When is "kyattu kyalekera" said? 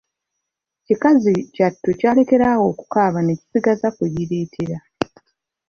1.53-2.45